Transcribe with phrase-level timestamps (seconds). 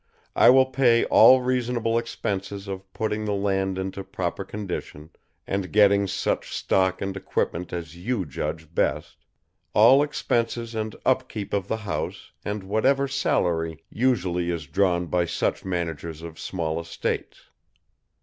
[0.35, 5.11] I will pay all reasonable expenses of putting the land into proper condition
[5.45, 9.17] and getting such stock and equipment as you judge best;
[9.75, 15.25] all expenses and up keep of the house and whatever salary usually is drawn by
[15.25, 17.49] such managers of small estates.